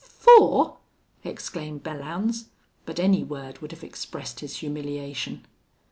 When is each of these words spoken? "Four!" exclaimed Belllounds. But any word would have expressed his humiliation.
"Four!" 0.03 0.77
exclaimed 1.23 1.83
Belllounds. 1.83 2.45
But 2.87 2.99
any 2.99 3.23
word 3.23 3.59
would 3.59 3.71
have 3.71 3.83
expressed 3.83 4.39
his 4.39 4.55
humiliation. 4.57 5.45